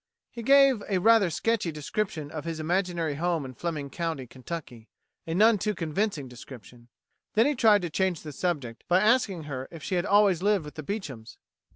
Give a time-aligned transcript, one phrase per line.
[0.31, 4.89] He gave a rather sketchy description of his imaginary home in Fleming County, Kentucky
[5.27, 6.87] a none too convincing description.
[7.35, 10.65] Then he tried to change the subject by asking her if she had always lived
[10.65, 11.37] with the Beechams.